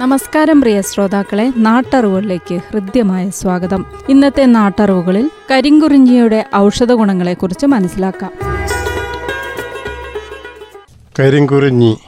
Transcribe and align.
നമസ്കാരം 0.00 0.60
പ്രിയ 0.60 0.80
ശ്രോതാക്കളെ. 0.80 1.52
നാട്ടറിവുകളിലേക്ക് 1.56 2.54
ഹൃദ്യമായ 2.54 3.30
സ്വാഗതം. 3.30 3.84
ഇന്നത്തെ 4.08 4.44
നാട്ടറിവുകളിൽ 4.44 5.30
കരിങ്കുറിഞ്ഞിയുടെ 5.50 6.44
ഔഷധ 6.56 6.92
ഗുണങ്ങളെക്കുറിച്ച് 6.92 7.66
മനസ്സിലാക്കാം. 7.66 8.30
കരിങ്കുറിഞ്ഞി. 11.18 11.98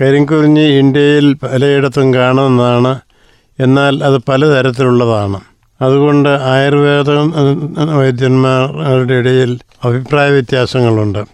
കരിങ്കുറിഞ്ഞി 0.00 0.60
ഇന്ത്യയിൽ 0.60 1.32
പലയിടത്തും 1.32 2.14
കാണുന്നതാണ്. 2.14 3.00
എന്നാൽ 3.60 4.04
അത് 4.04 4.20
പലതരത്തിലുള്ളതാണ്. 4.28 5.40
അതുകൊണ്ട് 5.82 6.28
ആയുർവേദ 6.28 7.10
വൈദ്യന്മാരുടെ 7.90 9.14
ഇടയിൽ 9.14 9.58
അഭിപ്രായ 9.84 10.30
വ്യത്യാസങ്ങളുണ്ട്. 10.30 11.24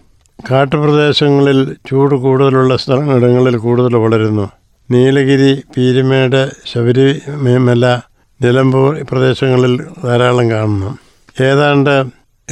കാട്ടുപ്രദേശങ്ങളിൽ 0.51 1.75
ചൂട് 1.89 2.15
കൂടുതലുള്ള 2.15 2.77
സ്ഥലങ്ങളിടങ്ങളിൽ 2.77 3.57
കൂടുതൽ 3.57 3.95
വളരുന്നു. 3.95 4.49
നീലഗിരി 4.91 5.63
പീരുമേട് 5.77 6.51
ശബരിമല 6.65 7.99
നിലമ്പൂർ 8.41 9.03
പ്രദേശങ്ങളിൽ 9.11 9.83
ധാരാളം 10.03 10.51
കാണുന്നു. 10.51 10.97
ഏതാണ്ട് 11.43 12.05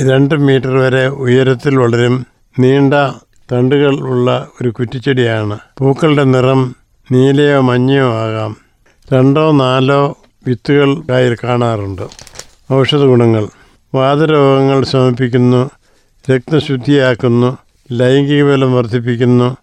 രണ്ട് 0.08 0.36
മീറ്റർ 0.36 0.78
വരെ 0.78 1.08
ഉയരത്തിൽ 1.08 1.78
വളരും 1.78 2.26
നീണ്ട 2.60 2.94
തണ്ടുകൾ 3.52 4.00
ഉള്ള 4.00 4.48
ഒരു 4.62 4.70
കുറ്റിച്ചെടിയാണ്. 4.70 5.60
പൂക്കളുടെ 5.78 6.24
നിറം 6.24 6.76
നീലയോ 7.12 7.62
മഞ്ഞയോ 7.62 8.14
ആകാം. 8.14 8.56
രണ്ടോ 9.14 9.52
നാലോ 9.52 10.18
വിത്തുകൾ 10.48 11.02
കായിൽ 11.10 11.38
കാണാറുണ്ട്. 11.44 12.02
ഔഷധ 12.74 12.98
ഗുണങ്ങൾ. 12.98 13.48
വാതരോഗങ്ങൾ 13.96 14.84
ശമിപ്പിക്കുന്നു 14.84 15.70
രക്തശുദ്ധിയാക്കുന്നു 16.36 17.58
ലൈംഗിക 17.92 18.44
ബലം 18.44 18.74
വർദ്ധിപ്പിക്കുന്നു 18.74 19.58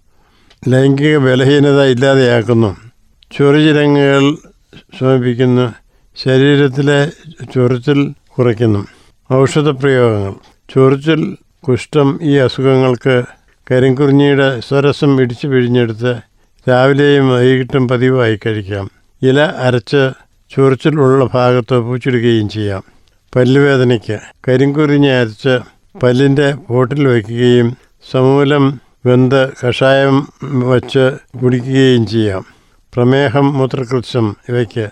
ലൈംഗിക 0.69 1.17
ബലഹീനത 1.17 1.83
ഇല്ലാതെയാക്കുന്നു. 1.83 2.77
ചൊറിചിരങ്ങുകൾ 3.39 4.37
ശമിപ്പിക്കുന്നു. 5.01 5.75
ശരീരത്തിലെ 6.17 7.13
ചൊറിച്ചിൽ 7.55 8.13
കുറയ്ക്കുന്നു. 8.39 8.87
ഔഷധപ്രയോഗങ്ങൾ 9.33 10.35
ചൊറിച്ചിൽ 10.75 11.37
കുഷ്ഠം 11.69 12.19
ഈ 12.23 12.37
അസുഖങ്ങൾക്ക് 12.37 13.23
കരിങ്കുറിഞ്ഞിയുടെ 13.71 14.61
സ്വരസം 14.61 15.21
ഇടിച്ചു 15.21 15.47
പിഴിഞ്ഞെടുത്ത് 15.47 16.17
രാവിലെയും 16.69 17.31
വൈകിട്ടും 17.31 17.89
പതിവായി 17.89 18.39
കഴിക്കാം. 18.47 18.91
ഇല 19.23 19.41
അരച്ച് 19.41 20.11
ചൊറിച്ചിൽ 20.57 21.01
ഉള്ള 21.01 21.25
ഭാഗത്ത് 21.35 21.79
പൂച്ചിടുകയും 21.79 22.49
ചെയ്യാം. 22.49 22.83
പല്ലുവേദനയ്ക്ക്. 23.37 24.19
കരിങ്കുറിഞ്ഞി 24.49 25.09
അരച്ച് 25.09 25.59
പല്ലിന്റെ 26.03 26.53
പോട്ടിൽ 26.53 27.09
വയ്ക്കുകയും 27.09 27.77
സമൂലം 28.11 28.88
വെന്ത് 29.09 29.53
കഷായം 29.61 30.17
വച്ച് 30.45 31.05
കുടിക്കുകയും 31.43 32.07
ചെയ്യാം. 32.07 32.45
പ്രമേഹം 32.95 33.47
മൂത്രകൃത്യം 33.59 34.37
ഇവയ്ക്ക്. 34.49 34.87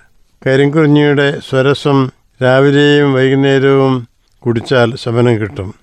കരിങ്കുറിഞ്ഞിയുടെ 0.47 1.41
സ്വരസം 1.49 1.99
രാവിലെയും 2.43 3.13
വൈകുന്നേരവും 3.13 3.95
കുടിച്ചാൽ 4.39 4.97
ശമനം 4.97 5.35
കിട്ടും. 5.39 5.75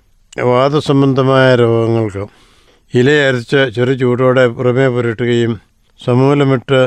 വാദസംബന്ധമായ 0.43 1.55
രോഗങ്ങൾക്ക്. 1.55 2.25
ഇലയരച്ച് 2.93 3.69
ചെറു 3.75 3.93
ചൂടോടെ 3.93 4.47
പുറമേ 4.47 4.87
പുരട്ടുകയും 4.87 5.53
സമൂലമിട്ട് 6.05 6.81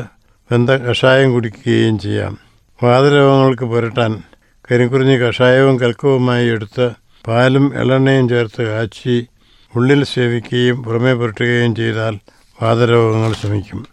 വെന്ത 0.53 0.71
കഷായം 0.71 1.33
കുടിക്കുകയും 1.33 1.99
ചെയ്യാം. 1.99 2.39
വാതരോഗങ്ങൾക്ക് 2.83 3.65
പുരട്ടാൻ 3.65 4.13
കരിങ്കുറിഞ്ഞി 4.69 5.17
കഷായവും 5.17 5.81
കൽക്കവുമായി 5.81 6.47
എടുത്ത് 6.49 6.91
പാലും 7.27 7.65
എള്ളെണ്ണയും 7.81 8.29
ചേർത്ത് 8.29 8.63
കാച്ചി 8.63 9.17
ഉള്ളിൽ 9.75 10.05
സേവിക്കുകയും 10.05 10.83
പുറമേ 10.83 11.13
പുരട്ടുകയും 11.13 11.75
ചെയ്താൽ 11.75 12.19
വാതരോഗങ്ങൾ 12.63 13.33
ശമിക്കും. 13.33 13.87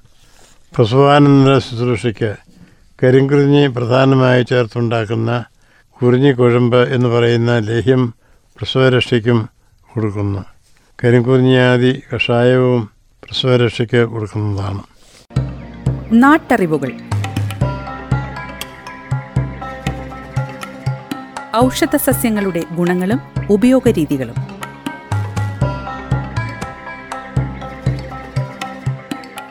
പ്രസവാനന്തര 0.75 1.57
ശുശ്രൂഷയ്ക്ക് 1.57 2.35
കരിങ്കുറിഞ്ഞി 3.03 3.67
പ്രധാനമായി 3.67 4.43
ചേർത്തുണ്ടാക്കുന്ന 4.43 5.43
കുറിഞ്ഞി 6.01 6.31
കുഴമ്പ് 6.31 6.77
എന്ന് 6.77 7.09
പറയുന്ന 7.09 7.57
ലേഹ്യം 7.57 8.13
പ്രസവരക്ഷയ്ക്കും 8.57 9.49
കൊടുക്കുന്നു. 9.93 10.43
കരിങ്കുറിഞ്ഞാതി 11.03 12.01
കഷായവും 12.15 12.89
പ്രസവരക്ഷയ്ക്ക് 13.23 14.05
കൊടുക്കുന്നതാണ്. 14.05 14.83
നാട്ടറിവുകൾ. 16.11 16.91
ഔഷധ 21.55 21.95
സസ്യങ്ങളുടെ 21.95 22.63
ഗുണങ്ങളും 22.71 23.21
ഉപയോഗരീതികളും. 23.49 24.52